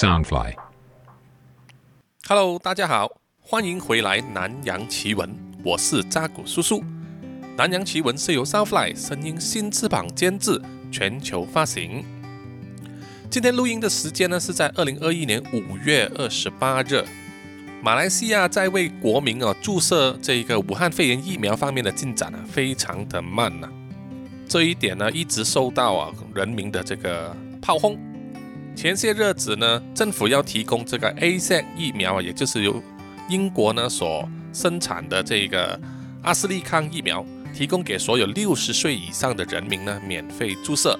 [0.00, 0.54] Soundfly。
[2.26, 5.28] Hello，大家好，欢迎回来《南洋奇闻》，
[5.62, 6.80] 我是扎古叔叔。
[7.54, 10.58] 《南洋奇闻》是由 Soundfly 声音新翅膀监制，
[10.90, 12.02] 全球发行。
[13.28, 17.04] 今天录音的时间呢是在二零二一年五月二十八日。
[17.82, 23.68] 马来西亚在为国民啊注射这个武汉肺炎疫苗方面的进展呢、非常的慢呐、
[24.48, 27.98] 这一点呢一直受到啊人民的这个炮轰。
[28.80, 32.82] 前些日子呢，政府要提供这个 AZ 疫苗啊，也就是由
[33.28, 35.78] 英国呢所生产的这个
[36.22, 37.22] 阿斯利康疫苗，
[37.54, 40.98] 提供给所有六十岁以上的人民呢免费注射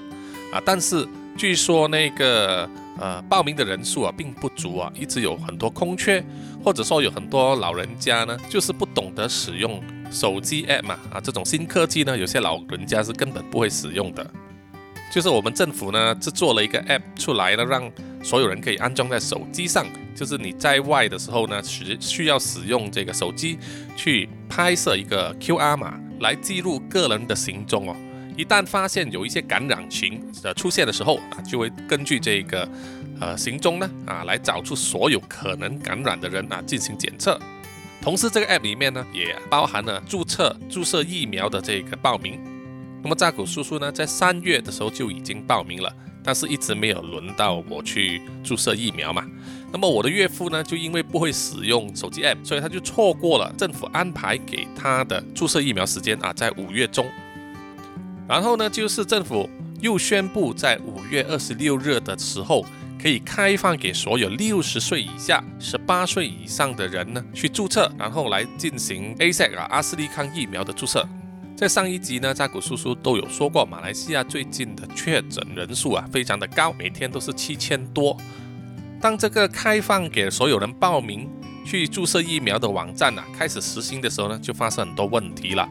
[0.52, 0.60] 啊。
[0.62, 1.08] 但是
[1.38, 6.22] 据说那个呃报名的人数啊并不足啊，一直有很多空缺，
[6.62, 14.30] 或者说有很多老人家呢就是不懂得使用手机 app 嘛啊，这种新科技呢，有些老人家是根本不会使用的。
[15.10, 17.91] 就是我们政府呢制作了一个 app 出来呢，让
[18.23, 19.84] 所有人可以安装在手机上。
[20.15, 23.59] 就是你在外的时候呢，需需要使用这个手机
[23.96, 27.96] 去拍摄一个 QR 码来记录个人的行踪哦。
[28.37, 32.68] 一旦发现有一些感染群的出现的时候啊，就会根据这个
[33.18, 37.38] 呃行踪呢啊来找出所有可能感染的人啊进行检测。
[38.02, 42.38] 同时，这个 app 里面呢也包含了注册注射疫苗的这个报名。
[43.02, 45.90] 那么扎古叔叔呢，在三月的时候就已经报名了，
[46.23, 49.24] 但是一直没有轮到我去注射疫苗嘛。
[49.73, 57.06] 那么我的岳父呢，就因为不会使用手机 app，所以他就错过了政府安排给他的注射疫苗时间啊，在五月中。
[58.28, 59.48] 然后呢，就是政府
[59.80, 62.66] 又宣布在五月二十六日的时候，
[63.01, 71.09] 可以开放给所有六十岁以下、十八岁以上的人呢去注册，然后来进行 AZ 啊阿斯利康疫苗的注射。
[71.60, 78.16] 在上一集呢，扎古叔叔都有说过，马来西亚最近的确诊人数啊非常的高，每天都是七千多。
[78.98, 81.28] 当这个开放给所有人报名
[81.62, 85.69] 去注射疫苗的网站啊开始实行的时候呢，就发生很多问题了。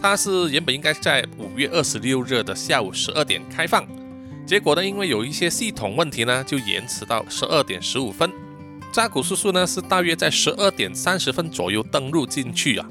[0.00, 3.86] 它是原本应该在五月二十六日的下午十二点开放，
[4.46, 8.32] 结果呢，因为有一些系统问题呢，就延迟到十二点十五分。
[8.90, 12.88] 扎古叔叔呢是大约在十二点三十分左右登录进去啊。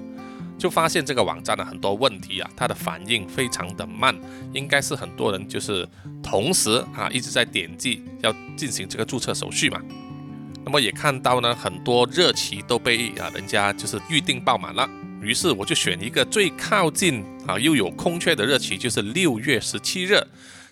[0.58, 4.16] 就发现这个网站的很多问题啊，它的反应非常的慢，
[4.54, 5.88] 应该是很多人就是
[6.24, 9.80] 同时啊一直在点击要进行这个注册手续嘛。
[10.66, 14.90] 那么也看到呢，很多热期都被啊人家就是预定爆满了，
[15.22, 20.20] 于是我就选一个最靠近啊又有空缺的热期，就是六月十七日。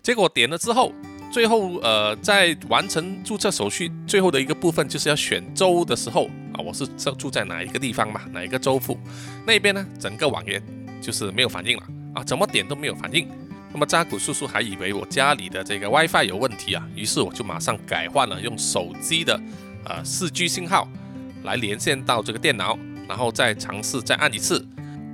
[0.02, 0.92] 结果点了之后，
[1.36, 6.30] 最后呃在完成注册手续最后的一个部分，就是要选州的时候。
[6.54, 8.22] 啊，我是住住在哪一个地方嘛？
[8.32, 8.98] 哪一个州府？
[9.46, 9.86] 那边呢？
[10.00, 10.64] 整个网页
[11.02, 13.28] 就是没有反应了啊，怎么点都没有反应。
[13.74, 19.38] 那么扎古叔叔还以为我家里的这个 WiFi 有问题啊，于是我就马上改换了用手机的
[19.84, 20.88] 呃 4G 信号
[21.44, 22.80] 来连线到这个电脑，
[23.10, 24.66] 然后再尝试再按一次。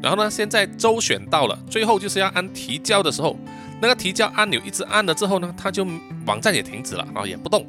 [0.03, 3.36] 然后呢，现在州选到了，最后就是要按提交的时候，
[3.81, 5.86] 那个提交按钮一直按了之后呢，它就
[6.28, 7.66] 网站也停止了啊，也不动。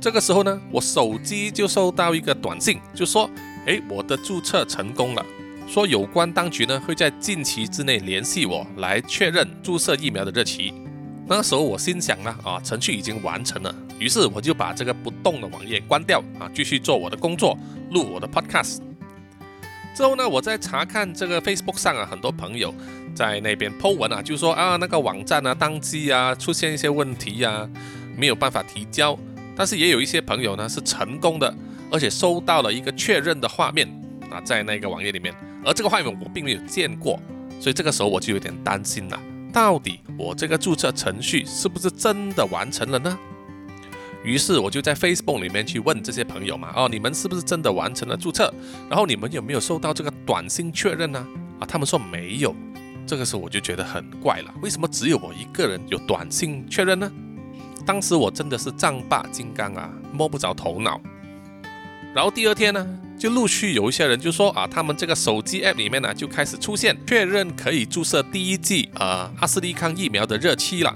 [0.00, 3.28] 这个时候呢，我手机就收到一个短信，就说
[3.66, 5.26] ：“诶，我的注册成功了。”
[5.66, 10.72] 说有关当局呢会在近期之内联系我来确认注射疫苗的日期。
[11.26, 17.58] 那时候我心想呢，啊，程序已经完成了，于是我就把这个不动的网页关掉啊，继续做我的工作，
[17.90, 18.78] 录我的 podcast。
[19.94, 22.72] 之后呢，我在查看这个 Facebook 上啊，很多朋友
[23.18, 27.68] 在那边 po 文啊，就说啊，那个网站啊宕机啊，出现一些问题呀，
[28.16, 29.18] 没有办法提交。
[29.56, 31.52] 但是也有一些朋友呢是成功的，
[31.90, 33.88] 而且收到了一个确认的画面
[34.30, 35.34] 啊，在那个网页里面，
[35.64, 37.20] 而这个画面我并没有见过，
[37.58, 39.20] 所以这个时候我就有点担心了，
[39.52, 43.18] 到底我这个注册程序是不是真的完成了呢？
[44.22, 48.54] 于是我就在 Facebook 里面去问这些朋友嘛，哦，你们是不是真的完成了注册？
[48.88, 51.26] 然后你们有没有收到这个短信确认呢？
[51.58, 52.54] 啊，他们说没有。
[53.08, 57.10] 这个时候我就觉得很怪了，为什么只有我一个人有短信确认呢？
[57.86, 61.00] 当时我真的是丈八金刚啊，摸不着头脑。
[62.14, 62.86] 然后第二天呢，
[63.18, 70.94] 就陆续有一些人就说啊，他们这个手机 app 里面呢就开始出现确认可以注射第一剂呃阿斯利康疫苗的日期了。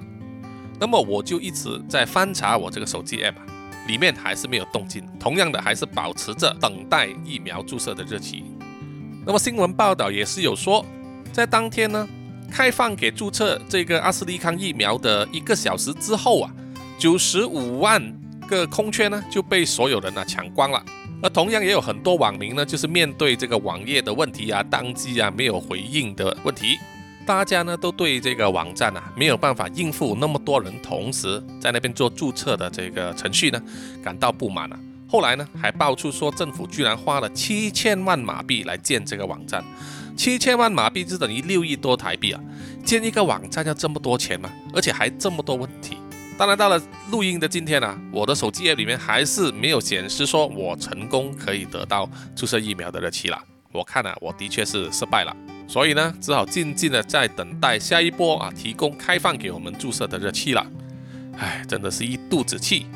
[0.79, 3.37] 那么我就一直在翻查我这个手机 app，
[3.87, 8.45] 里面还是没有动静，同样的还是保持着等待疫苗注射的日期。
[9.25, 10.85] 那么新闻报道也是有说，
[11.33, 12.07] 在当天呢，
[12.51, 16.53] 开放给注册这个阿斯利康疫苗的一个小时之后啊。
[16.99, 18.01] 九十五万
[18.47, 20.81] 个空缺呢就被所有人呢抢光了，
[21.21, 26.79] 而同样也有很多网民呢，就是面对这个网页的问题啊、当机啊、没有回应的问题，
[27.27, 33.61] 大家呢都对这个网站啊没有办法应付那么多人同时在那边做注册的这个程序呢
[34.01, 34.79] 感到不满啊。
[35.09, 39.65] 后来呢还爆出说政府居然花了七千万马币来建这个网站，
[40.17, 42.41] 七千万马币就等于六亿多台币啊！
[42.85, 44.53] 建一个网站要这么多钱吗？
[44.75, 45.97] 而且还这么多问题。
[46.39, 46.81] 当然到了
[47.11, 53.43] 录音的今天呢，我的手机页里面还是没有显示说我成功可以得到注射疫苗的日期了。
[53.73, 55.37] 我看了，我的确是失败了。
[55.69, 60.67] 所以呢，只好静静的在等待下一波啊，提供开放给我们注射的日期了。
[61.39, 62.87] 唉，真的是一肚子气。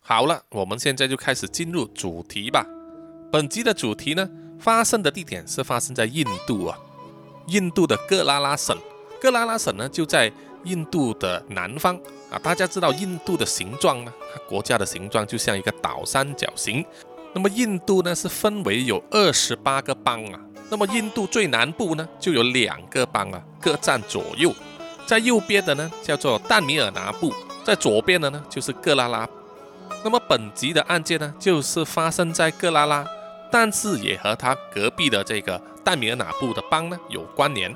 [0.00, 2.66] 好了，我们现在就开始进入主题吧。
[3.30, 4.28] 本集的主题呢，
[4.64, 6.78] 发生的地点是发生在印度啊，
[7.48, 8.74] 印度的各拉拉省。
[9.20, 10.32] 各拉拉省呢，就在
[10.62, 11.94] 印度的南方
[12.30, 12.40] 啊。
[12.42, 16.82] 大家知道印度的形状呢，它国家的形状就像一个倒三角形。
[17.34, 20.40] 那么印度呢，是分为有二十八个邦啊。
[20.70, 24.50] 那么印度最南部呢，就有两个邦啊，各占左右。
[25.04, 27.28] 在右边的呢，叫做淡米尔拿布；
[27.62, 29.28] 在左边的呢，就是各拉拉。
[30.02, 33.06] 那么本集的案件呢，就是发生在各拉拉，
[33.54, 37.72] 但是也和他隔壁的这个淡米尔纳布的邦呢有关联。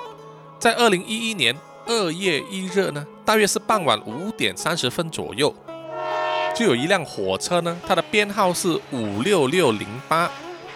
[0.58, 5.54] 在二零一一年二月一日呢，大约是傍晚五点三十分左右，
[6.52, 10.28] 就有一辆火车呢，它的编号是五六六零八。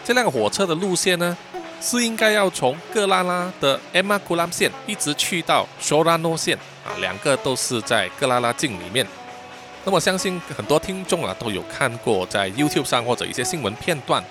[0.04, 1.36] 这辆火车的路线呢？
[1.80, 6.56] 是应该要从格拉拉的 m a k u l a m 线一直去到 Shorano 线
[6.86, 9.04] 啊，两个都是在格拉拉境里面。
[9.84, 14.22] 那么相信很多听众啊都有看过在 YouTube 上或者一些新闻片段，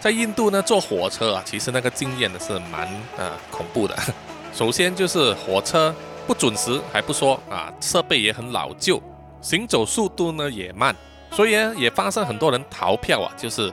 [0.00, 3.96] 在印度呢坐火车啊，其实那个经验呢是蛮呃恐怖的。
[4.52, 5.94] 首先就是火车
[6.26, 9.00] 不准时还不说啊，设备也很老旧，
[9.40, 10.96] 行走速度呢也慢，
[11.30, 13.72] 所以呢也发生很多人逃票啊，就是。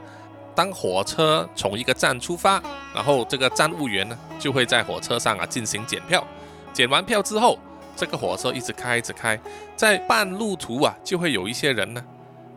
[0.58, 2.60] 当火车从一个站出发，
[2.92, 6.26] 然后这个站务员呢就会在火车上啊进行检票，
[6.74, 7.60] 检完票之后，
[7.96, 9.40] 这个火车一直开一直开，
[9.76, 12.04] 在半路途啊就会有一些人呢，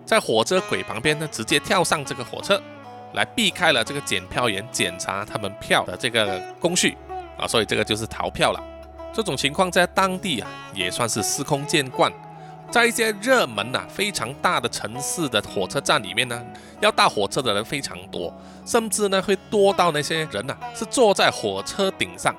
[0.06, 2.58] 在火车轨旁边呢直接跳上这个火车，
[3.14, 6.96] 来避开了这个检票员检查他们票的这个工序
[7.38, 8.62] 啊，所以这个就是逃票了。
[9.12, 12.12] 这种情况在当地啊也算是司空见惯。
[12.70, 16.40] 在一些热门呐、非常大的城市的火车站里面呢，
[16.80, 18.32] 要搭火车的人非常多，
[18.64, 22.32] 甚至呢会多到那些人呐是坐在火车顶上，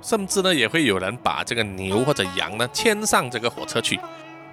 [0.00, 4.00] 甚至呢也会有人把这个牛或者羊呢牵上这个火车去。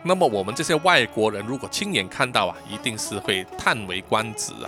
[0.03, 4.67] 那么我们这些外国人如果亲眼看到啊，一定是会叹为观止啊。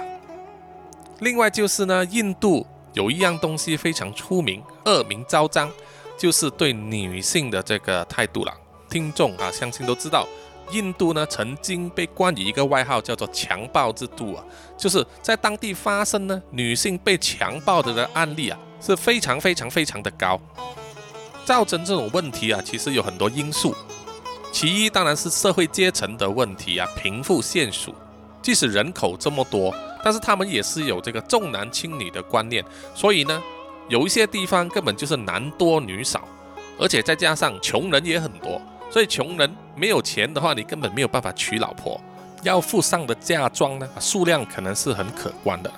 [1.24, 5.72] 另外就是呢，印度有一样东西非常出名、恶名昭彰，
[6.18, 8.54] 就是对女性的这个态度了。
[8.90, 10.28] 听众啊，相信都知道。
[10.72, 14.44] 印度呢，曾经被冠以一个外号，叫做“强暴之都”啊，
[14.78, 20.38] 就是在当地发生呢女性被强暴的的案例啊，是非常非常非常的高。
[21.46, 23.74] 造成这种问题啊，其实有很多因素。
[24.52, 27.96] 其一当然是社会阶层的问题啊，贫富悬殊。
[28.44, 29.74] 即使人口这么多，
[30.04, 32.64] 但是他们也是有这个重男轻女的观念，
[32.94, 33.42] 所以呢，
[33.88, 36.28] 有一些地方根本就是男多女少，
[36.78, 38.62] 而且再加上穷人也很多。
[38.92, 42.00] 所以穷人没有钱的话，你根本没有办法娶老婆，
[42.44, 45.72] 要付上的嫁妆呢，数量可能是很可观的。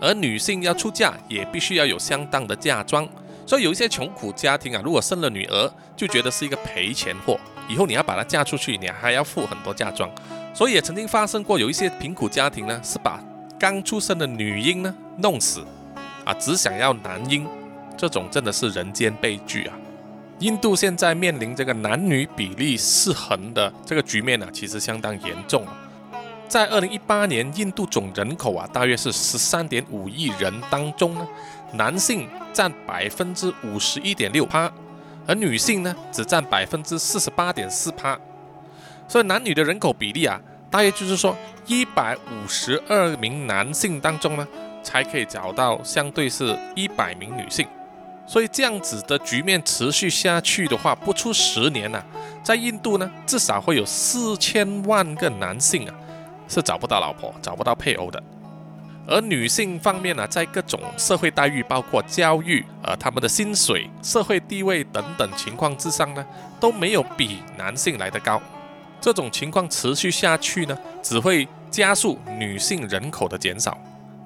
[0.00, 3.06] 而女性要出嫁，也必须要有相当的嫁妆。
[3.46, 10.10] 所以有一些穷苦家庭啊，如果生了女儿，就觉得是一个赔钱货，以后你要把她嫁出去，你还要付很多嫁妆。
[10.56, 13.22] 所以也曾经发生过，有一些贫苦家庭呢，是把
[13.58, 15.62] 刚出生的女婴呢弄死，
[16.24, 17.46] 啊，只想要男婴，
[17.94, 19.76] 这种真的是人间悲剧啊。
[20.38, 25.62] 印度现在面临这个男女比例失衡的这个局面呢，其实相当严重。
[26.48, 31.28] 在二零一八年，印度总人口啊，大约是十三点五亿人当中呢，
[31.74, 34.72] 男性占百分之五十一点六趴，
[35.26, 38.18] 而女性呢，只占百分之四十八点四趴。
[39.08, 41.36] 所以男女的人口比例啊，大约就是说，
[41.66, 44.46] 一百五十二名男性当中呢，
[44.82, 47.66] 才可以找到相对是一百名女性。
[48.26, 52.02] 所以这样子的局面持续下去的话，不出十年呢，
[52.42, 55.94] 在印度呢，至少会有四千万个男性啊，
[56.48, 58.20] 是找不到老婆、找不到配偶的。
[59.06, 66.26] 而女性方面呢，在各种社会待遇，包括教育、呃他们的薪水、社会地位等等情况之上呢，
[66.58, 68.42] 都没有比男性来得高。
[69.00, 73.76] 这种情况持续下去呢，只会加速女性人口的减少。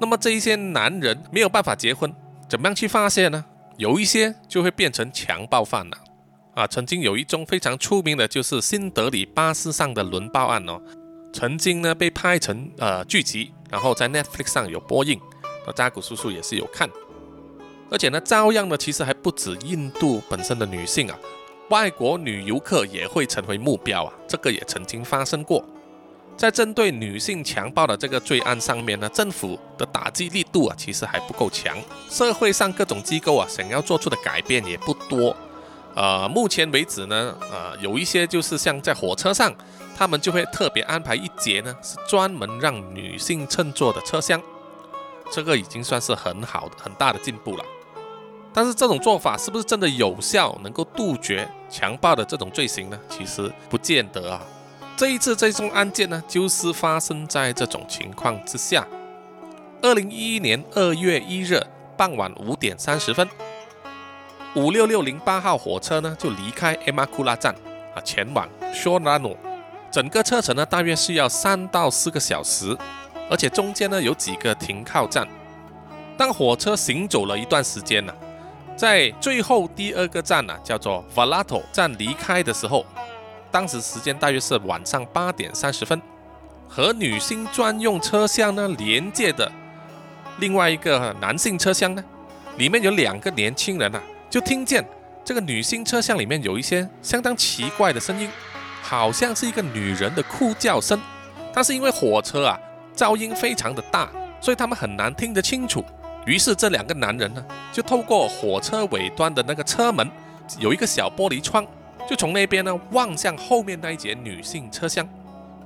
[0.00, 2.12] 那么这一些男人没有办法结婚，
[2.48, 3.44] 怎么样去发泄呢？
[3.76, 5.96] 有一些就会变成强暴犯了
[6.54, 6.66] 啊！
[6.66, 10.80] 曾经有一宗非常出名的，就是新德里巴士上的轮暴案哦。
[11.32, 15.20] 曾经呢被拍成呃剧集，然后在 Netflix 上有播映，
[15.66, 16.90] 那扎古叔叔也是有看。
[17.90, 21.18] 而且呢，照样呢，其实还不止印度本身的女性啊，
[21.70, 25.64] 外国女游客也会成为目标啊，这个也曾经发生过。
[26.36, 31.76] 在针对女性强暴的这个罪案上面呢，政府的打击力度啊，其实还不够强。
[32.08, 35.36] 社会上各种机构啊，想要做出的改变也不多。
[35.94, 39.54] 呃，目前为止呢，呃，有一些就是像在火车上，
[39.96, 44.42] 他们就会特别安排一节呢，是专门让女性乘坐的车厢。
[45.30, 47.64] 这个已经算是很好的、很大的进步了。
[48.52, 52.98] 但是这种做法是不是真的有效，能够杜绝强暴的这种罪行呢？
[53.08, 54.42] 其实不见得啊。
[54.96, 58.86] 这一次这宗案件呢，就是发生在这种情况之下。
[59.80, 61.58] 二零一一年二月一日
[61.96, 63.26] 傍晚五点三十分，
[64.54, 67.54] 五六六零八号火车呢就离开 e m a k u l a 站
[67.94, 69.36] 啊，前往 Shorano。
[69.90, 72.76] 整个车程呢大约是要三到四个小时，
[73.30, 75.26] 而且中间呢有几个停靠站。
[76.18, 78.14] 当火车行走了一段时间呢，
[78.80, 82.86] 在最后第二个站呢叫做 Valato 站离开的时候。
[83.50, 86.00] 当时时间大约是晚上八点三十分，
[86.66, 89.52] 和女性专用车厢呢连接的
[90.38, 92.02] 另外一个男性车厢呢，
[92.56, 94.82] 里面有两个年轻人啊，就听见
[95.22, 98.30] 这个女性车厢里面有一些相当奇怪的声音，
[98.80, 100.98] 好像是一个女人的哭叫声。
[101.52, 102.58] 但是因为火车啊
[102.96, 104.08] 噪音非常的大，
[104.40, 105.84] 所以他们很难听得清楚。
[106.26, 110.10] 于是这两个男人呢，就透过火车尾端的那个车门，
[110.58, 111.66] 有一个小玻璃窗。
[112.08, 115.08] 就从那边呢望向后面那一节女性车厢，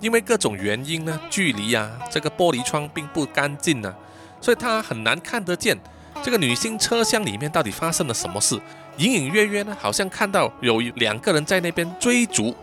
[0.01, 3.95] 因为各种原因呢，距离啊，这个玻璃窗并不干净呢，
[4.43, 5.79] 所以他很难看得见
[6.23, 8.61] 这个女性车厢里面到底发生了什么事。
[8.99, 12.55] 隐隐约约呢，好像看到有两个人在那边追逐，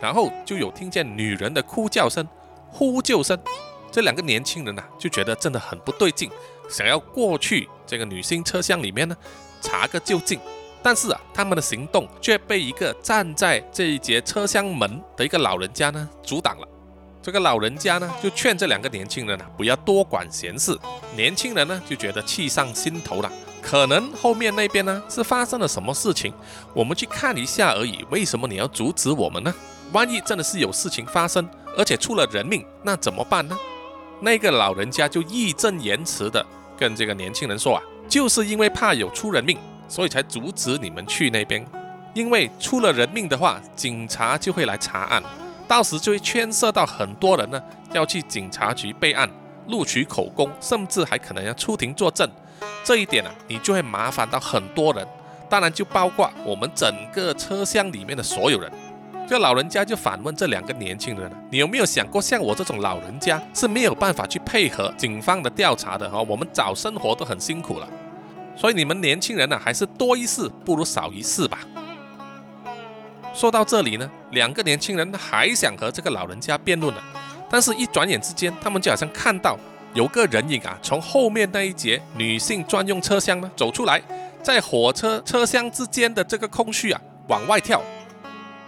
[0.00, 2.26] 然后就有听见女人的哭叫声、
[2.68, 3.38] 呼救声。
[3.90, 6.30] 这两个年轻人呐，就觉得真的很不对劲，
[6.68, 9.16] 想要过去这个女性车厢里面呢，
[9.60, 10.40] 查个究竟。
[10.82, 16.68] 但是啊，他们的行动却被一个站在这一节车厢门的一个老人家呢阻挡了。
[17.22, 20.78] 这个老人家呢就劝这两个年轻人啊不要多管闲事。
[21.16, 26.34] 年轻人呢就觉得气上心头了，可能后面那边呢是发生了什么事情，
[26.74, 28.04] 我们去看一下而已。
[28.10, 29.54] 为什么你要阻止我们呢？
[29.92, 33.56] 万一真的是有事情发生，而且出了人命，那怎么办呢？
[34.24, 36.44] 那个老人家就义正言辞的
[36.76, 39.56] 跟这个年轻人说啊，就是因为怕有出人命。
[39.86, 41.64] 所以才阻止你们去那边，
[42.14, 45.22] 因为出了人命的话，警察就会来查案，
[45.68, 47.62] 到时就会牵涉到很多人呢，
[47.92, 49.28] 要去警察局备案、
[49.68, 52.28] 录取口供，甚至还可能要出庭作证。
[52.82, 55.06] 这一点啊，你就会麻烦到很多人，
[55.50, 58.72] 当然就包括我们整个车厢里面的所有人。
[59.26, 66.08] 这老人家就反问这两个年轻人：你有没有想过，像我这种老人家是没有办法去配合警方的调查的？
[66.10, 67.88] 哈，我们找生活都很辛苦了。
[68.54, 71.60] 所以你们年轻人呢，还是多一事不如少一事吧。
[73.32, 77.00] 说到这里呢，两个年轻人还想和这个老人家辩论呢，
[77.48, 79.58] 但是一转眼之间，他们就好像看到
[79.94, 84.02] 有个人影啊，从后面那一节女性专用车厢呢走出来，
[84.42, 87.82] 在火车车厢之间的这个空隙啊往外跳。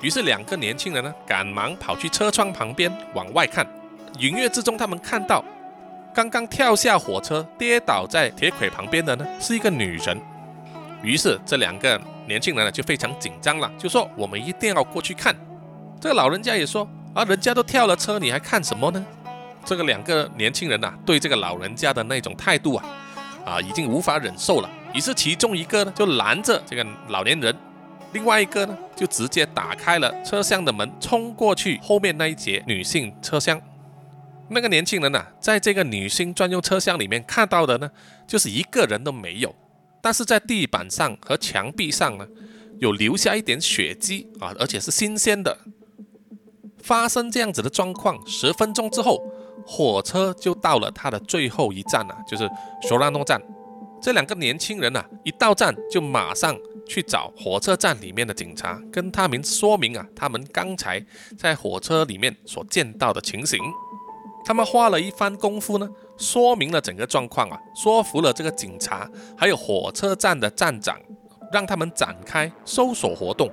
[0.01, 3.67] 于是两个年轻人呢，赶忙跑去车窗旁边往外看，
[4.19, 5.45] 隐约之中他们看到。
[6.15, 10.19] 刚刚跳下火车跌倒在铁轨旁边的呢，是一个女人。
[11.03, 15.37] 于是这两个年轻人呢就非常紧张了，就说：“我们一定要过去看。”
[16.01, 19.05] 这个老人家也说：“啊，人家都跳了车，你还看什么呢？”
[19.65, 22.85] 这个两个年轻人呐，对这个老人家的那种态度啊，
[23.45, 24.71] 啊，已经无法忍受了。
[24.95, 27.55] 于是其中一个呢就拦着这个老年人，
[28.17, 33.61] 另外一个呢就直接打开了车厢的门，冲过去后面那一节女性车厢。
[34.49, 37.91] 那个年轻人呐，在这个女性专用车厢里面看到的呢，
[38.27, 39.55] 就是一个人都没有，
[40.01, 42.27] 但是在地板上和墙壁上呢，
[42.79, 45.59] 有留下一点血迹啊，而且是新鲜的。
[46.83, 49.21] 发生这样子的状况，十分钟之后，
[49.67, 52.49] 火车就到了它的最后一站了，就是
[52.89, 53.39] 索拉诺站。
[54.01, 61.05] 这两个年轻人呐，一到站就马上去找火车站里面的警察，跟他们说明啊，他们刚才
[61.37, 63.61] 在火车里面所见到的情形。
[64.45, 70.97] 他们花了一番功夫呢，说明了整个状况啊，说服了这个警察，还有火车站的站长，
[71.53, 73.51] 让他们展开搜索活动。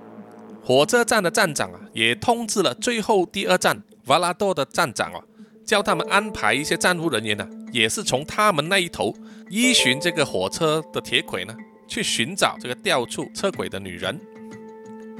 [0.64, 5.20] 火车站的站长啊，也通知了最后第二站瓦拉多的站长啊，
[5.66, 9.14] 叫他们安排一些站务人员呢，也是从他们那一头
[9.50, 11.56] 依循这个火车的铁轨呢，
[11.88, 14.20] 去寻找这个掉出车轨的女人。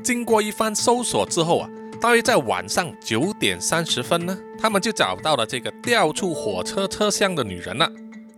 [0.04, 1.70] 经过一番搜索之后啊。
[2.02, 7.90] 大约在晚上九点三十分呢，他们就找到了这个掉出火车车厢的女人了。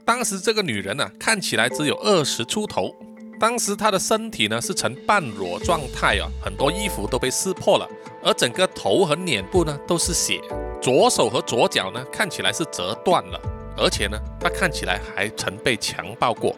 [0.06, 2.96] 当时这个女人呢，看起来只有二十出头，
[3.40, 7.90] 当时她的身体呢是呈半裸状态啊，很多衣服都被撕破了，
[8.22, 10.40] 而整个头和脸部呢都是血，
[10.80, 13.42] 左手和左脚呢看起来是折断了，
[13.76, 16.56] 而且呢她看起来还曾被强暴过。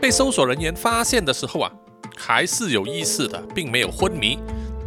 [0.00, 1.72] 被搜索人员发现的时候啊，
[2.16, 4.38] 还是有意识的，并没有昏迷。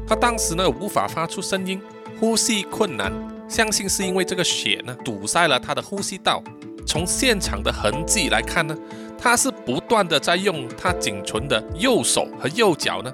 [0.07, 1.81] 他当时呢无法发出声音，
[2.19, 3.11] 呼吸困难，
[3.47, 6.43] 相信是因为这个血呢堵塞了他的呼吸道。
[6.85, 8.77] 从现场的痕迹来看呢。
[9.23, 13.13] 他是不断的在用他仅存的右手和右脚呢，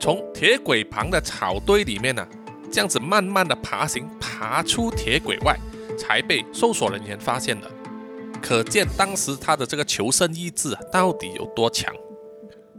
[0.00, 2.26] 从铁轨旁的草堆里面呢，
[2.72, 5.54] 这样子慢慢的爬行，爬出铁轨外，
[5.98, 7.70] 才被搜索人员发现的。
[8.44, 11.92] 可见当时他的这个求生意志，到底有多强。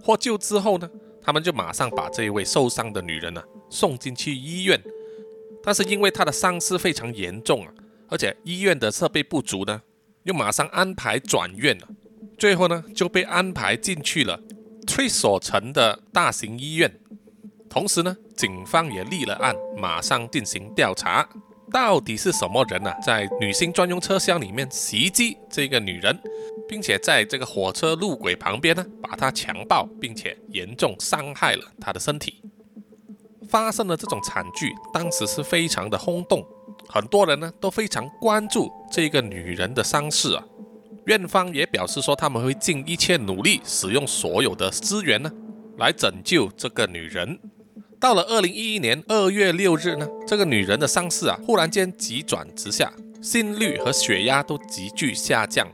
[0.04, 0.88] 获救之后呢，
[1.20, 4.80] 他们就马上把这位受伤的女人呢送进去医院，
[5.64, 7.74] 但是因为她的伤势非常严重啊，
[8.10, 9.82] 而且医院的设备不足呢，
[10.22, 11.88] 又马上安排转院了。
[12.38, 14.40] 最后呢，就被安排进去了
[14.86, 17.00] 翠索城的大型医院。
[17.68, 21.28] 同时呢，警方也立了案，马上进行调查，
[21.72, 26.18] 到底是什么人呢，在女性专用车厢里面袭击这个女人，
[26.70, 32.42] 并且在这个火车路轨旁边呢，把她强暴，并且严重伤害了她的身体。
[33.50, 36.46] 发生了这种惨剧，当时是非常的轰动，
[36.88, 40.44] 很多人呢都非常关注这个女人的伤势啊。
[41.06, 45.32] 院方也表示说，他们会尽一切努力，使用所有的资源呢，
[45.78, 47.40] 来拯救这个女人。
[48.06, 55.68] 到了二零一一年二月六日呢，这个女人的伤势啊，忽然间急转直下，心率和血压都急剧下降。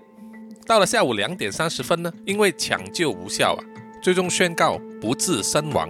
[0.66, 3.60] 到了下午两点三十分呢，因为抢救无效啊，
[4.02, 5.90] 最终宣告不治身亡。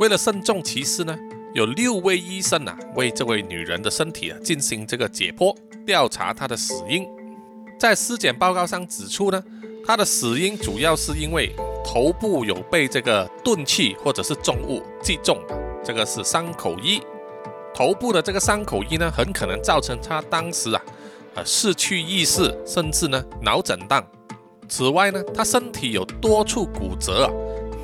[0.00, 1.16] 为了慎重其事呢，
[1.54, 7.06] 有六位医生啊，为这位女人的身体啊进行这个解剖，调查她的死因。
[7.78, 9.40] 在尸检报告上指出呢，
[9.86, 15.38] 他的死因主要是因为头部有被这个钝器或者是重物击中，
[15.84, 17.00] 这个是伤口一。
[17.72, 20.82] 头部的这个伤口一呢，很可能造成他当时啊，
[21.36, 24.04] 呃失去意识，甚至呢脑震荡。
[24.68, 27.30] 此外呢，他身体有多处骨折啊，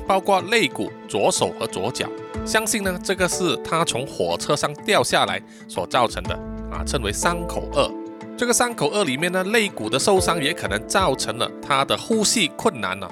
[0.05, 2.05] 包括肋骨、左手和左脚。
[2.45, 6.35] 相信呢，这个是他从火车上掉下来所造成的
[6.69, 8.02] 啊，称为伤口二。
[8.35, 13.09] 这个伤口二里面呢，肋骨的受伤也可能造成了她的呼吸困难了。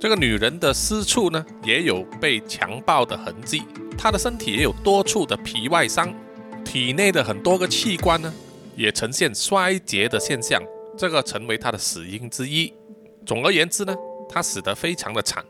[0.00, 3.62] 这个女人的私处呢，也有被强暴的痕迹，
[3.96, 6.12] 她的身体也有多处的皮外伤，
[6.64, 8.34] 体内的很多个器官呢，
[8.76, 10.60] 也呈现衰竭的现象，
[10.98, 12.72] 这个成为她的死因之一。
[13.24, 13.94] 总而言之呢，
[14.28, 15.44] 她死得非常的惨。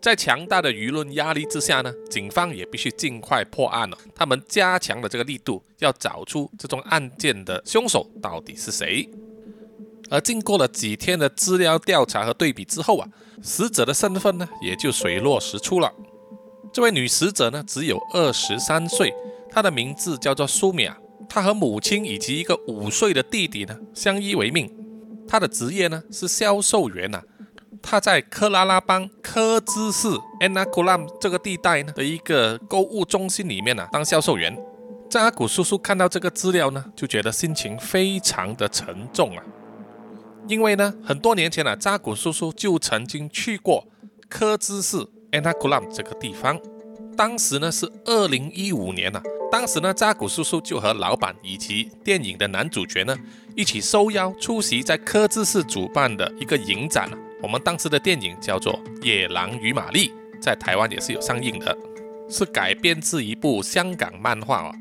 [0.00, 3.98] 在强大的舆论压力之下呢，警方也必须尽快破案了。
[4.14, 9.08] 他们加强了这个力度，要找出这宗案件的凶手到底是谁。
[10.10, 13.08] 而经过了几天的资料调查和对比之后啊，
[13.42, 15.92] 死者的身份呢也就水落石出了。
[16.72, 19.12] 这位女死者呢只有二十三岁，
[19.50, 20.96] 她的名字叫做苏米娅。
[21.28, 24.72] 她和母亲以及一个五岁的弟弟呢相依为命。
[25.26, 27.22] 她的职业呢是销售员呐。
[27.82, 30.08] 他在克拉拉邦科兹市
[30.40, 34.56] Anakulam 这个地带呢的一个购物中心里面呢当销售员。
[35.10, 39.42] 扎古叔叔看到这个资料呢，就觉得心情非常的沉重啊，
[40.46, 43.86] 因为呢很多年前呢，扎古叔叔就曾经去过
[44.28, 44.98] 科兹市
[45.32, 46.60] Anakulam 这个地方，
[47.16, 53.16] 当时呢是二零一五年呐，当时呢扎古叔叔就和老板以及电影的男主角呢
[53.56, 57.08] 一起受邀出席在科兹市主办的一个影展
[57.40, 58.72] 我们当时的电影叫做
[59.02, 60.08] 《野狼与玛丽》，
[60.40, 61.76] 在台湾也是有上映的，
[62.28, 64.72] 是改编自一部香港漫画哦。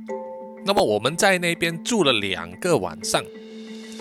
[0.66, 3.24] 那么我们在那边住了两个晚上，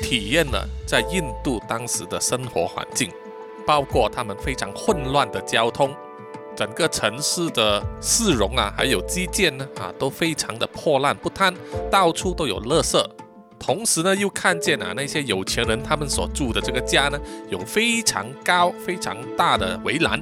[0.03, 3.11] 体验了在印度当时的生活环境，
[3.67, 5.95] 包括他们非常混乱的交通，
[6.57, 11.55] 整个城市的市容啊，还有基建呢啊，都非常的破烂不堪，
[11.91, 13.07] 到处都有垃圾。
[13.67, 17.19] 同时呢，又看见啊那些有钱人他们所住的这个家呢，
[17.51, 20.21] 有非常高、非常大的围栏，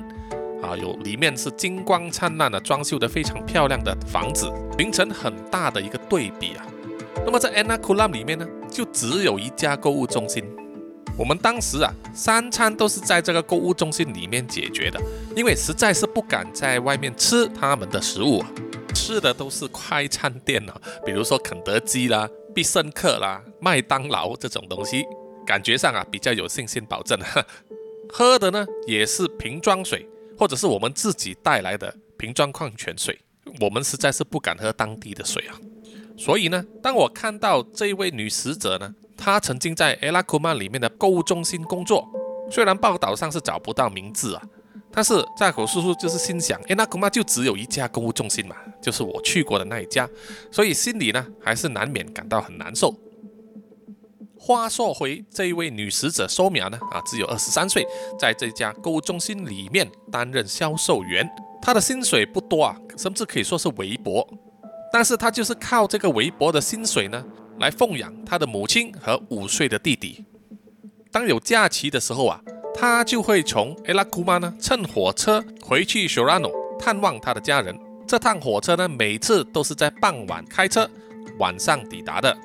[0.63, 6.65] 啊，有里面是金光灿烂的装修的非常漂亮的房子，形成很大的一个对比啊。
[7.27, 10.43] 那么在 Anna Kulam 里面呢，就只有一家购物中心。
[11.19, 14.99] 我们当时啊，三餐都是在这个购物中心里面解决的，
[15.37, 18.51] 因为实在是不敢在外面吃他们的食物啊，
[18.95, 22.27] 吃的都是快餐店啊，比如说肯德基啦。
[22.55, 25.05] 必胜客啦、麦当劳这种东西，
[25.45, 27.19] 感觉上啊比较有信心保证。
[28.09, 33.19] 喝的呢也是瓶装水，或者是我们自己带来的瓶装矿泉水。
[33.61, 35.59] 我们实在是不敢喝当地的水啊。
[36.17, 42.09] 所以呢，当我看到这位女死者呢，她曾经在 Ella Kuman 里面的购物中心工作，
[42.51, 44.43] 虽然报道上是找不到名字啊，
[44.95, 50.09] 但是扎口叔叔就是心想，哎，那恐怕就只有一家购物中心嘛，就是我去过的那一家，
[50.53, 52.95] 所以心里呢还是难免感到很难受。
[54.39, 57.85] 话说回这一位女使者收苗呢，啊，只有二十三岁，
[58.19, 61.29] 在这家购物中心里面担任销售员，
[61.61, 64.25] 她的薪水不多啊，甚至可以说是微薄，
[64.93, 67.25] 但是她就是靠这个微薄的薪水呢，
[67.59, 70.25] 来奉养她的母亲和五岁的弟弟。
[71.11, 72.39] 当有假期的时候啊，
[72.75, 77.79] 他就会从埃拉库玛呢乘火车回去 Shorano 探望他的家人。
[78.07, 80.89] 这趟火车呢，每次都是在傍晚开车，
[81.39, 82.37] 晚上抵达的。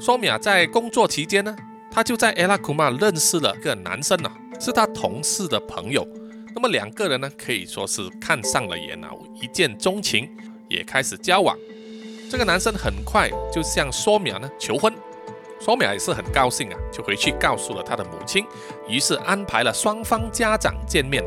[0.00, 1.56] 索米亚在工作期间呢，
[1.90, 6.06] 他就在埃拉库玛认识了个男生啊，是他同事的朋友。
[6.54, 10.28] 那么两个人呢，可以说是看上了眼啊，一见钟情，
[10.68, 11.56] 也开始交往。
[12.30, 14.92] 这个男生很快就向索米亚呢求婚，
[15.60, 18.44] 索米亚也是很高兴啊，就回去告诉了他的母亲，
[18.88, 21.24] 于是安排了双方家长见面。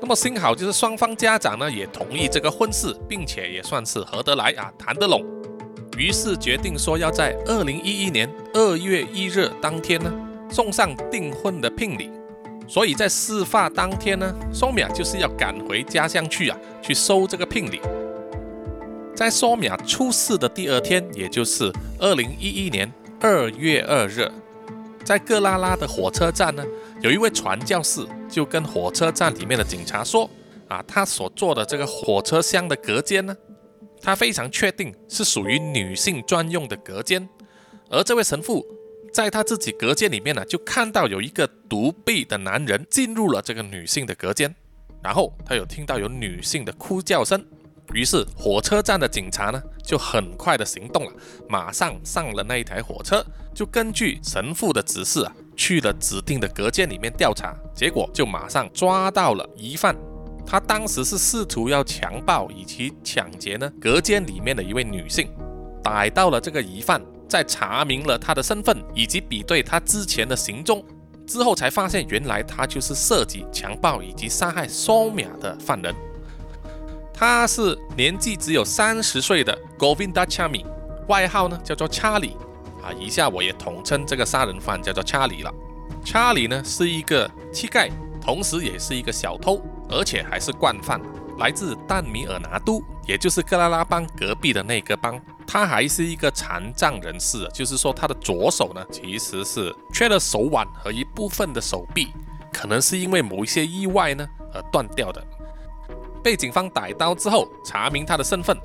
[0.00, 5.24] 那么幸好就是双方家长呢也同意这个婚事，并且也算是合得来啊，谈得拢。
[5.96, 10.12] 于是决定说要在二零一一年二月一日当天呢
[10.50, 12.10] 送上订婚的聘礼，
[12.68, 17.80] 所以在事发当天呢，苏米亚就是要赶回家乡去啊，去收这个聘礼。
[19.14, 22.92] 在苏米亚出事的第二天，也就是二零一一年
[23.26, 24.30] 二月二日，
[25.02, 26.62] 在格拉拉的火车站呢，
[27.00, 30.28] 有一位传教士就跟火车站里面的警察说
[30.68, 33.34] 啊，他所坐的这个火车厢的隔间呢。
[34.02, 37.26] 他非常确定是属于女性专用的隔间，
[37.88, 38.62] 而这位神父
[39.10, 44.54] 在他自己隔间里面呢，就看到有一个独臂的男人进入了这个女性的隔间，
[45.02, 47.42] 然后他有听到有女性的哭叫声，
[47.94, 51.12] 于是火车站的警察呢就很快的行动了，
[51.48, 59.94] 马上上了那一台火车，就根据神父的指示啊，去了指定的隔间里面调查，结果就马上抓到了疑犯。
[60.46, 65.28] 他当时是试图要强暴以及抢劫呢隔间里面的一位女性，
[65.82, 70.84] 逮到了这个疑犯，在查明了他的身份以及比对他之前的行踪
[71.26, 75.94] 之后，才发现原来他就是涉及强暴以及杀害苏米亚的犯人。
[77.14, 80.66] 他是年纪只有三十岁的 Govinda Chami，
[81.08, 82.36] 外号呢叫做查理
[82.82, 85.54] 啊，以下我也统称这个杀人犯叫做查理了。
[86.04, 87.88] 查理呢是一个乞丐，
[88.20, 89.62] 同时也是一个小偷。
[89.86, 90.98] 而且还是惯犯，
[91.38, 95.20] 来自淡米尔拿都，也就是克拉拉邦隔壁的那个邦。
[95.46, 102.08] 他还是一个残障人士，就是说他的左手呢，其实是缺了手腕和一部分的手臂，
[102.50, 105.22] 可能是因为某一些意外呢而断掉的。
[106.24, 108.56] 被警方逮到之后，查明他的身份，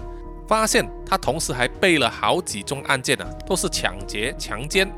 [0.48, 4.89] 发现他同时还背了好几宗案件呢，都是抢劫、强奸，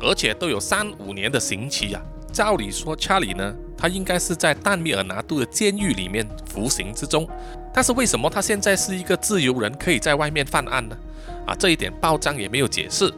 [0.00, 2.00] 而且都有三五年的刑期呀。
[2.32, 3.52] 照理说，查理呢？
[3.76, 7.28] 他应该是在淡米尔拿度的监狱里面服刑之中，
[7.72, 10.96] 但是为什么他现在是一个自由人，可以在外面犯案呢？
[11.44, 13.12] 啊，这一点报章也没有解释。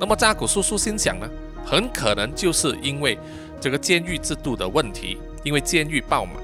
[0.00, 1.28] 那么扎古叔叔心想呢，
[1.64, 3.16] 很可能就是因为
[3.60, 6.34] 这个监狱制度的问题，因为监狱爆满，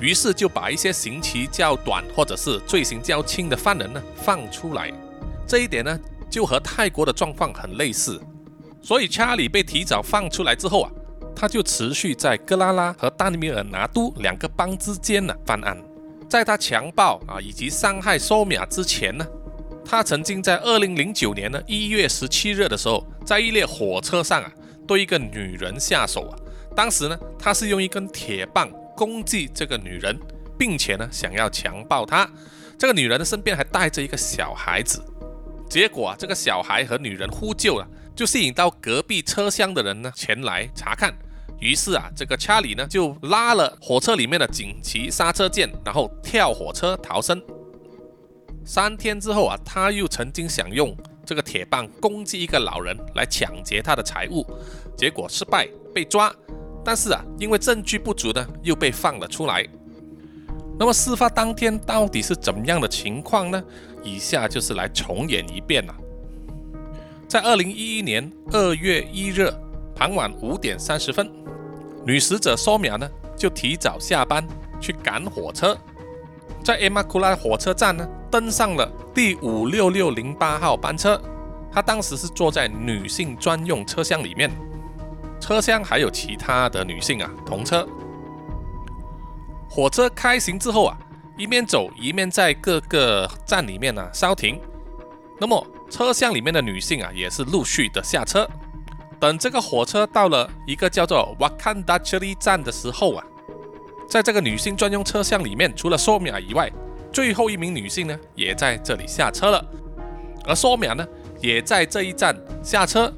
[0.00, 4.92] 于是就把一些刑期较短或者是罪行较轻的犯人呢放出来。
[5.46, 5.98] 这一点呢，
[6.30, 8.20] 就和泰国的状况很类似。
[8.82, 10.90] 所以查理被提早放出来之后啊。
[11.38, 15.76] 他就持续在格拉拉和丹尼米尔拿都两个邦之间呢犯案。
[16.30, 19.26] 在他强暴啊以及伤害索米亚之前呢，
[19.84, 24.50] 他曾经在二零零九年呢一月十七日的时候，在一列火车上啊
[24.86, 26.38] 对一个女人下手啊。
[26.74, 30.18] 当时呢，他是用一根铁棒攻击这个女人，
[30.58, 32.28] 并且呢想要强暴她。
[32.78, 35.04] 这个女人的身边还带着一个小孩子。
[35.68, 41.14] 结果啊，这个小孩和女人呼救了，就吸引到隔壁车厢的人呢前来查看。
[41.58, 47.42] 于是啊，这个查理呢就拉了火车里面的紧急刹车键，然后跳火车逃生。
[48.64, 54.44] 三天之后啊，他又曾经想用这个铁棒攻击一个老人来抢劫他的财物，
[54.96, 56.34] 结果失败被抓。
[56.86, 59.66] 但是啊，因为证据不足呢，又被放了出来。
[60.78, 63.60] 那么事发当天到底是怎么样的情况呢？
[64.04, 65.92] 以下就是来重演一遍了。
[67.26, 69.52] 在二零一一年二月一日
[69.96, 71.28] 傍晚五点三十分。
[72.04, 74.46] 女死者索米亚呢，就提早下班
[74.80, 75.76] 去赶火车，
[76.62, 81.20] 在埃马库拉火车站呢，登上了第五六六零八号班车。
[81.72, 84.48] 她当时是坐在女性专用车厢里面，
[85.46, 87.86] 车厢还有其他的女性啊同车。
[89.70, 90.98] 火车开行之后啊，
[91.38, 94.60] 一边走一边在各个站里面呢稍停。
[95.38, 98.44] 那么车厢里面的女性啊，也是陆续的下车。
[99.20, 103.24] 等这个火车到了一个叫做 Wakanda c h i l i 站的时候啊，
[104.08, 106.68] 在这个女性专用车厢里面，除了索米亚以外，
[107.12, 109.64] 最后一名女性呢也在这里下车了。
[110.44, 111.06] 而索米亚呢
[111.40, 113.12] 也在这一站下车，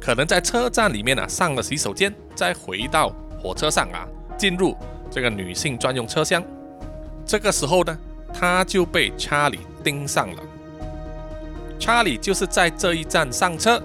[0.00, 4.06] 可能在车站里面呢上了洗手间，再回到火车上啊，
[4.36, 4.76] 进入
[5.10, 6.42] 这个女性专用车厢。
[7.26, 7.98] 这个时候呢，
[8.32, 10.42] 他就被查理盯上了。
[11.78, 13.82] 查理就是在这一站上车，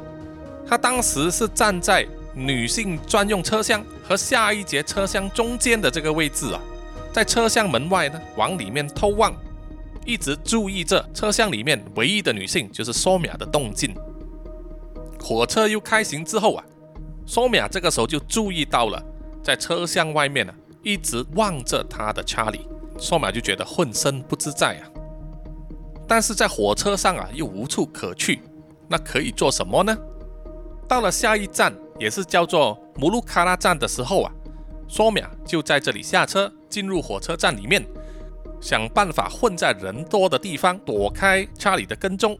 [0.68, 6.60] 他当时是站在女性专用车厢和下一节车厢中间的这个位置啊，
[7.12, 9.32] 在车厢门外呢往里面偷望，
[10.06, 13.96] 一直注意着车厢里面唯一的女性就是索米亚的动静。
[15.24, 16.64] 火车又开行之后啊，
[17.26, 19.02] 索米亚这个时候就注意到了
[19.42, 22.68] 在车厢外面呢一直望着他的查理，
[23.00, 24.84] 索米亚就觉得浑身不自在啊。
[26.06, 28.42] 但是在火车上啊，又无处可去，
[28.90, 29.98] 那可以做什么呢？
[30.90, 34.32] 到了下一站，也是叫做姆鲁卡拉站的时候啊，
[34.90, 37.82] 索米亚就在这里下车，进入火车站里面，
[38.60, 42.38] 想办法混在人多的地方，躲开查理的跟踪。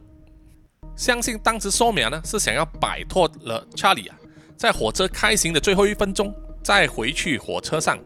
[0.96, 4.16] 相信当时索米亚呢是想要摆脱了查理啊，
[4.56, 7.98] 在火车开行的最后一分钟再回去火车上。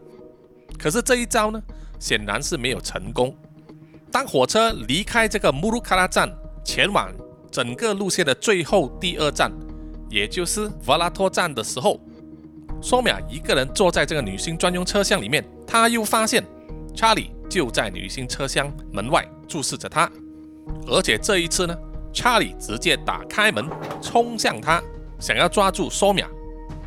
[0.77, 1.61] 可是这一招呢，
[1.99, 3.35] 显然是没有成功。
[4.11, 6.27] 当火车离开这个穆鲁卡拉站，
[6.63, 7.11] 前往
[7.51, 9.51] 整个路线的最后第二站，
[10.09, 11.99] 也就是弗拉托站的时候，
[12.81, 16.43] 索米亚一个人坐在这个女性专用车厢里面，他又发现
[16.95, 20.09] 查理就在女性车厢门外注视着他，
[20.87, 21.77] 而且这一次呢，
[22.13, 23.67] 查理直接打开门
[24.01, 24.81] 冲向他，
[25.19, 26.27] 想要抓住索米亚。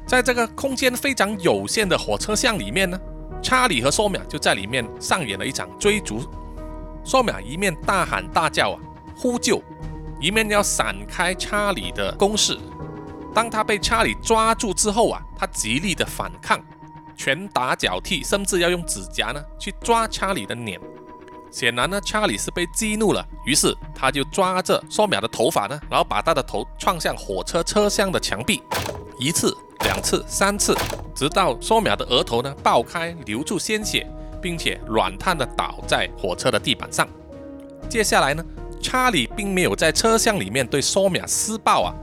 [0.07, 3.01] 在这个空间非常有限的火车厢里面呢，
[3.43, 6.23] 查理和索米亚就在里面上演了一场追逐。
[7.05, 8.79] 索米亚一面大喊大叫啊，
[9.17, 9.63] 呼救，
[10.21, 12.59] 一面要闪开查理的攻势。
[13.35, 16.61] 当他被查理抓住之后啊，他极力的反抗，
[17.17, 20.79] 拳打脚踢，甚至要用指甲呢去抓查理的脸。
[21.53, 28.61] 显然呢，查理是被激怒了，于是他就抓着索米的头发呢，然后把他的头撞向火车车厢的墙壁，
[29.19, 30.75] 一次、两次、三次，
[31.15, 34.05] 直到索米的额头呢爆开，流出鲜血。
[34.43, 37.07] 并且软瘫的倒在火车的地板上。
[37.89, 38.45] 接下来呢，
[38.83, 41.95] 查理并没有在车厢里面对索米施暴啊，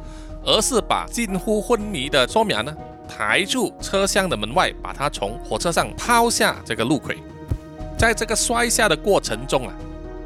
[0.45, 2.73] 而是把近乎昏迷的索米亚呢
[3.09, 7.17] 抬出车厢的门外，把他从火车上抛下这个路轨。
[7.99, 9.75] 在这个摔下的过程中啊，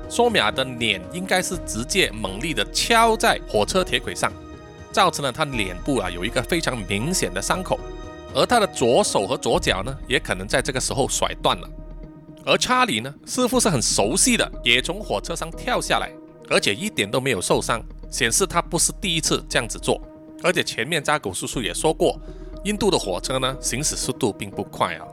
[0.08, 4.32] 索米亚的脸应该是直接猛力的敲在火车铁轨上，
[4.92, 7.80] 造成了他脸部啊有一个非常明显的伤口，
[8.36, 11.68] 而他的左手和左脚呢，也可能在这个时候甩断了。
[12.46, 16.12] 而查理呢，似乎是很熟悉的，也从火车上跳下来，
[16.52, 20.00] 而且一点都没有受伤，显示他不是第一次这样子做。
[20.44, 22.20] 而且前面扎古叔叔也说过，
[22.66, 25.08] 印度的火车呢，行驶速度并不快啊。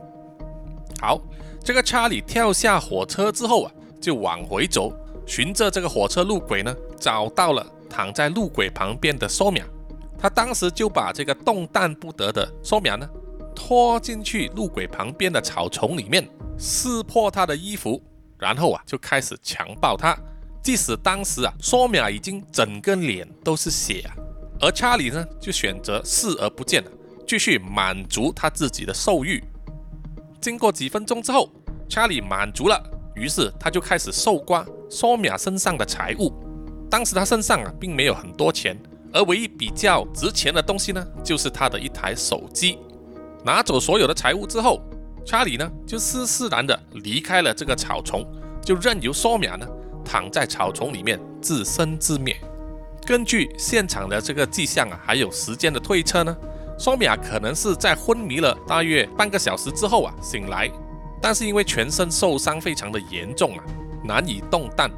[1.01, 1.19] 好，
[1.63, 4.93] 这个查理跳下火车之后啊，就往回走，
[5.27, 9.67] 循着这个火车路轨呢，找到了躺在路轨旁边的索米亚。
[10.19, 13.09] 他当时就把这个动弹不得的索米亚呢，
[13.55, 16.29] 拖进去路轨旁边的草丛里面。
[16.59, 18.03] 撕破他的衣服，
[18.39, 20.15] 然后啊就开始强暴他。
[20.63, 24.13] 即使当时啊，索米亚已经整个脸都是血啊，
[24.61, 26.85] 而查理呢就选择视而不见，
[27.27, 29.43] 继续满足他自己的兽欲。
[30.41, 31.51] 经过几分钟之后，
[31.89, 32.83] 查理满足了，
[33.15, 36.33] 于是他就开始搜刮索米亚身上的财物。
[36.91, 38.77] 当时他身上啊并没有很多钱，
[39.13, 42.79] 而唯一比较值钱的东西呢，就是他的一台手机。
[43.45, 44.81] 拿走所有的财物之后。
[45.23, 48.27] 查理呢，就斯斯然的离开了这个草丛，
[48.65, 49.67] 就任由索米亚呢
[50.03, 52.35] 躺在草丛里面自生自灭。
[53.07, 56.35] 根据现场的这个迹象啊，还有时间的推测呢，
[56.81, 60.71] 索米亚可能是在昏迷了大约半个小时之后啊醒来，
[61.21, 63.63] 但是因为全身受伤非常的严重啊，
[64.03, 64.91] 难以动弹。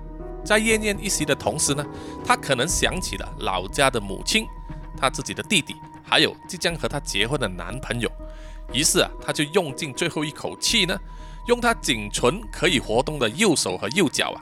[0.45, 1.85] 在奄奄一息的同时呢，
[2.25, 4.47] 他可能想起了老家的母亲，
[4.97, 8.09] 他自己的弟弟，还有即将和他结婚的男朋友。
[8.73, 10.97] 于是啊，他就用尽最后一口气呢，
[11.49, 14.39] 用他仅存可以活动的右手和右脚啊，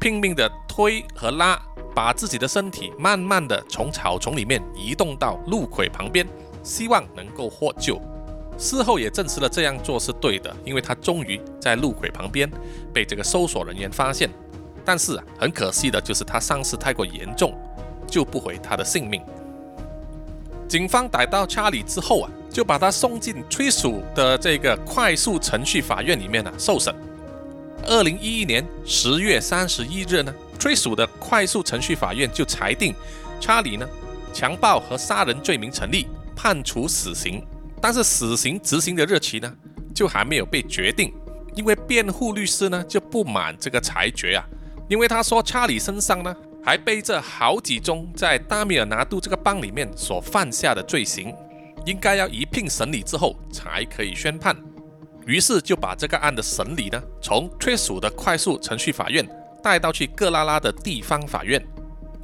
[0.00, 1.56] 拼命的推和拉，
[1.94, 6.26] 把自己的身体慢慢的从草丛里面移动到路轨旁边，
[6.62, 8.00] 希望能够获救。
[8.58, 12.50] 事后也证实了这样做是对的，因为他终于在路轨旁边
[12.92, 14.30] 被这个搜索人员发现。
[14.84, 17.54] 但是啊，很可惜的就是他伤势太过严重，
[18.06, 19.22] 救不回他的性命。
[20.68, 22.30] 警方逮到查理之后啊。
[22.52, 26.92] 就把他送进崔属的这个快速程序法院里面呢受审。
[27.86, 32.92] 二零一一年十月三十一日呢，崔属的快速程序法院就裁定
[33.40, 33.88] 查理呢
[34.32, 36.08] 强暴和杀人罪名成立，
[36.42, 37.44] 判处死刑。
[37.82, 39.54] 但是死刑执行的日期呢
[39.94, 41.12] 就还没有被决定，
[41.54, 44.44] 因为辩护律师呢就不满这个裁决啊，
[44.88, 51.34] 因为他说查理身上呢还背着好几宗在大米尔拿杜这个帮里面所犯下的罪行，
[51.84, 54.56] 应该要一并审理之后才可以宣判。
[55.26, 59.26] 于是就把这个案的审理呢，从特属的快速程序法院
[59.62, 61.62] 带到去各拉拉的地方法院，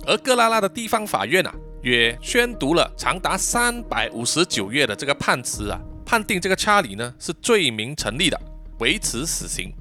[0.06, 1.54] 而各拉拉的地方法院啊，
[1.86, 8.36] 也宣读了长达三百五十九页的这个判词啊，判定这个查理呢是罪名成立的，
[8.80, 9.72] 维持死刑。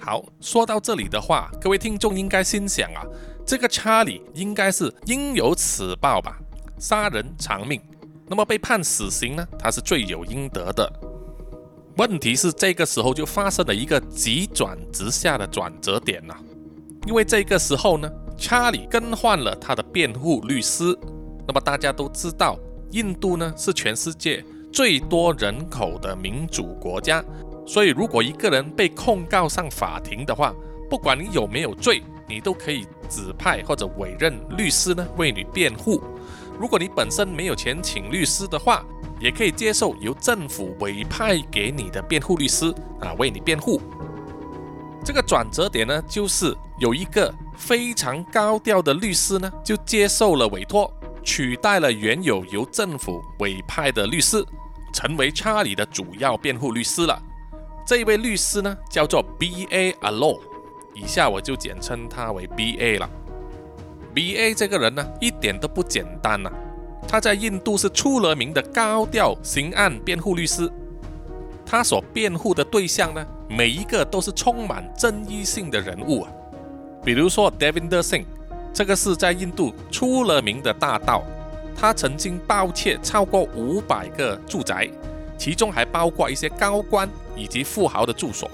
[0.00, 3.06] 好，说到这里的话，各位听众应该心想啊，
[3.46, 6.36] 这个查理应该是应有此报吧，
[6.80, 7.80] 杀人偿命，
[8.26, 10.92] 那么被判死刑呢，他是罪有应得的。
[11.96, 16.36] 问题是这个时候就发生了一个急转直下的转折点了，
[17.06, 20.96] 因为这个时候呢，查理更换了他的辩护律师。
[21.46, 22.56] 那么大家都知道，
[22.92, 27.22] 印度呢是全世界最多人口的民主国家，
[27.66, 30.54] 所以如果一个人被控告上法庭的话，
[30.88, 36.00] 不管你有没有罪，你都可以指派或者委任律师呢为你辩护。
[36.60, 38.84] 如果你本身没有钱请律师的话，
[39.20, 43.80] 也可以接受由政府委派给你的辩护律师啊，为你辩护。
[45.04, 50.90] 这个转折点呢，就是有一个非常高调的律师呢，就接受了委托，
[51.24, 54.42] 取代了原有由政府委派的律师，
[54.94, 57.20] 成为查理的主要辩护律师了。
[57.84, 60.38] 这位律师呢，叫做 B A Alo，
[60.94, 63.10] 以下我就简称他为 B A 了。
[64.14, 66.50] B A 这个人呢，一点都不简单呐。
[67.06, 70.70] 他在印度是出了名的高调刑案辩护律师，
[71.66, 76.30] 他所辩护的对象呢，每一个都是充满争议性的人物啊。
[77.08, 78.26] 比如说 Davinder Singh，
[78.70, 81.24] 这个是在印度出了名的大盗，
[81.74, 84.86] 他曾经盗窃超过五百个住宅，
[85.38, 88.50] 其中还包括一些高官以及富豪的住所。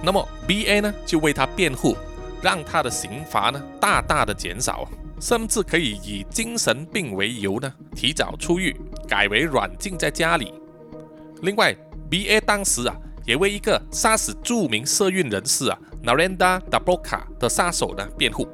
[0.00, 1.96] 那么 B.A 呢，就为他辩护，
[2.40, 4.88] 让他的刑罚呢，大大的减少。
[5.20, 10.54] 甚至可以以精神病为由呢，提早出狱，改为软禁在家里。
[11.42, 11.74] 另外
[12.08, 12.40] ，B.A.
[12.42, 12.94] 当时啊，
[13.28, 18.48] 也为一个杀死著名社运人士啊 Narendra d a b o k a 的杀手呢辩护。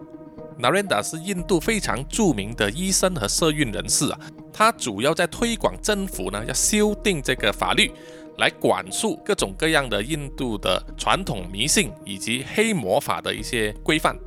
[0.58, 4.18] Narendra 是印度非常著名的医生和社运人士啊，
[4.52, 7.92] 他主要在推广政府呢要修订这个法律，
[8.38, 14.18] 来管束各种各样的印度的传统迷信以及黑魔法的一些规范。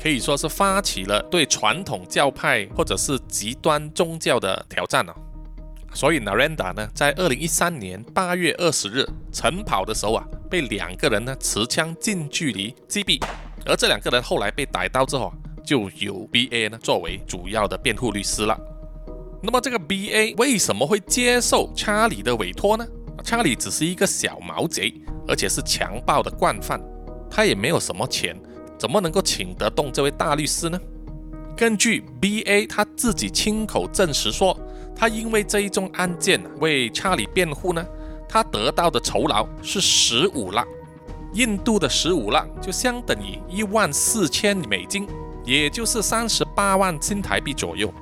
[0.00, 5.12] 可以说是发起了对传统教派或者是极端宗教的挑战了。
[5.96, 13.18] 所以 Narendra 呢，在二零一三年八月二十日晨跑的时候啊，被两个人呢持枪近距离击毙。
[13.64, 15.32] 而这两个人后来被逮到之后啊，
[15.64, 18.60] 就由 BA 呢作为主要的辩护律师了。
[19.42, 22.86] 那么这个 BA 为什么会接受查理的委托呢？
[23.24, 24.92] 查理只是一个小毛贼，
[25.26, 26.78] 而且是强暴的惯犯，
[27.30, 28.38] 他也没有什么钱。
[28.78, 30.78] 怎么能够请得动这位大律师呢？
[31.56, 32.66] 根据 B.A.
[32.66, 34.54] 他自己亲口证实说，
[34.96, 37.84] 他因为这一宗案件为查理辩护呢，
[38.26, 40.66] 他得到的酬劳是十五浪，
[41.34, 45.06] 印度的十五浪就相等于一万四千美金，
[45.44, 47.92] 也就是三十八万新台币左右。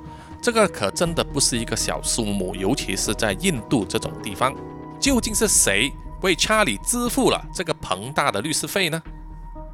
[0.41, 4.55] 这个可真的不是一个小数目，尤其是在印度这种地方。
[5.01, 9.03] 究竟是谁为查理支付了这个庞大的律师费呢？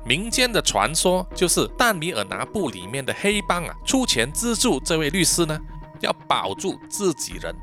[0.04, 5.60] 民间的传说就是淡米尔拿布里面的黑帮啊，出钱资助这位律师呢，
[6.00, 7.54] 要保住自己人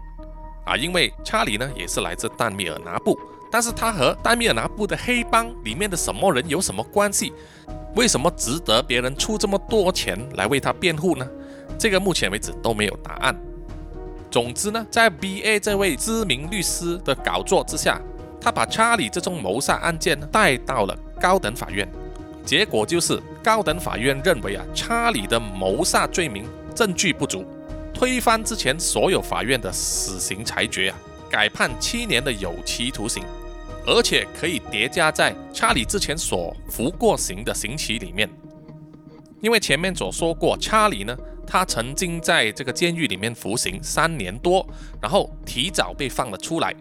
[0.66, 3.18] 啊，因为查理呢也是来自丹米尔拿布，
[3.52, 7.34] 但是他和丹米尔拿布的黑帮里面的什么人有什么关系？
[7.96, 11.28] 为什么值得别人出这么多钱来为他辩护呢？
[11.80, 13.36] 这个目前为止都没有答案。
[14.30, 18.00] 总之呢，在 B.A 这位知名律师的搞作之下，
[18.42, 21.90] 他把查理这宗谋杀案件带到了高等法院。
[22.46, 26.46] 结果就是高等法院认为啊，查理的谋杀罪名
[26.76, 27.46] 证据不足，
[27.98, 31.00] 推翻之前所有法院的死刑裁决啊，
[31.32, 33.24] 改判七年的有期徒刑，
[33.88, 38.30] 而且可以叠加在查理之前所服过刑的刑期里面。
[39.42, 41.18] 因为前面所说过，查理呢，
[41.48, 44.64] 他曾经在这个监狱里面服刑三年多，
[45.02, 46.76] 然后提早被放了出来，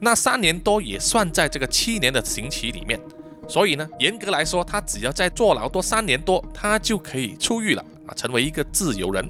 [0.00, 2.98] 那三年多也算在这个七年的刑期里面。
[3.46, 9.28] 所以呢，严格来说，他只要再坐牢多三年多，他就可以出狱了啊，成为一个自由人。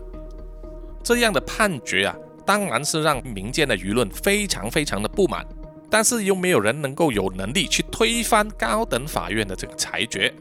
[1.02, 5.46] 这样的判决啊，当然是让民间的舆论非常非常的不满，
[5.90, 10.32] 但是又没有人能够有能力去推翻高等法院的这个裁决，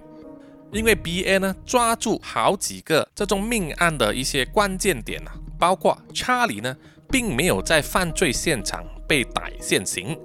[0.72, 6.76] 因为 B A 呢抓住好几个这种命案的一些关键点啊，包括查理呢
[7.10, 10.18] 并没有在犯罪现场被逮现行，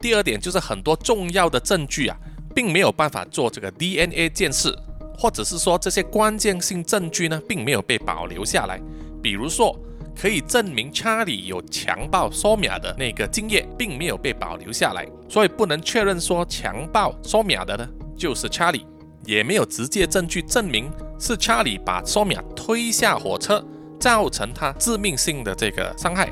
[0.00, 2.16] 第二点就是很多重要的证据啊。
[2.54, 4.70] 并没有办法做这个 DNA 鉴识，
[5.16, 8.78] 或者是说这些关键性证据呢，并没有被保留下来。
[9.22, 9.78] 比如说，
[10.14, 18.84] 可以证明查理有强暴索米亚的那个精液，并没有被保留下来，所以不能确认说强暴索米亚的呢就是查理，
[19.24, 23.64] 也没有直接证据证明是查理把索米亚推下火车，
[23.98, 26.28] 造成他致命性的这个伤害。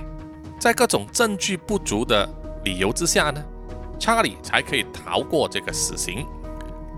[0.58, 2.28] 在各种证据不足的
[2.64, 3.42] 理由之下呢？
[3.98, 6.26] 查理才可以逃过这个死刑，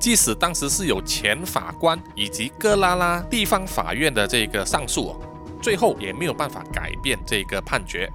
[0.01, 5.16] 即使当时是有前法官以及格拉拉地方法院的这个上诉，
[5.62, 8.10] 最后也没有办法改变这个判决。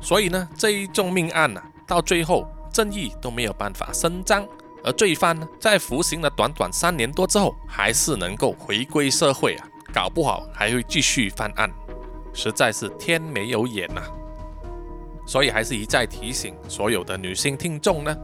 [0.00, 4.44] 所以呢，这一宗命案呢，到最后正义都没有办法伸张，
[4.82, 11.70] 而罪犯呢，在服刑了短短三年多之后，还是能够回归社会啊，搞不好还会继续犯案，
[12.32, 14.02] 实在是天没有眼呐。
[15.26, 17.16] 所以还是一再提醒所有的。
[17.16, 18.16] 女性听众呢，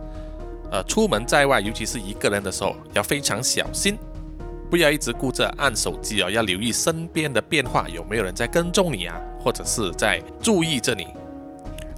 [0.72, 2.50] 呃，出门在外，尤其是一个人的。
[2.50, 3.98] 时候，要非常小心，
[4.70, 11.06] 不要一直顾着按手机哦，要留意身边的变化，有没有人在跟踪你啊，或者是在注意着你。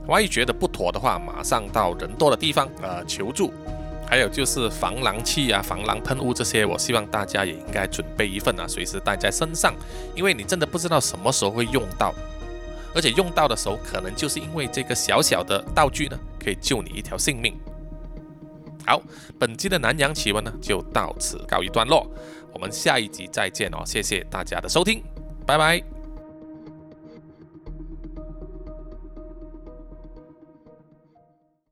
[0.07, 3.53] 万一觉得不妥的话，马上到人多的地方呃求助。
[4.11, 9.75] 还有就是防狼器啊、防狼喷雾这些，我希望大家也应该准备一份啊，随时带在身上，
[10.15, 12.15] 因为你真的不知道什么时候会用到。
[12.95, 17.55] 而且用到的时候，可能就是因为这个小小的道具呢，可以救你一条性命。
[18.87, 19.03] 好，
[19.39, 22.11] 本期的南洋奇闻呢，就到此告一段落，
[22.53, 25.03] 我们下一集再见哦，谢谢大家的收听，
[25.47, 25.98] 拜拜。